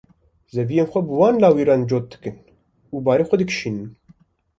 [0.55, 2.35] zeviyên xwe bi wan lawiran cot dikin
[2.93, 3.89] û barên xwe dikişînin.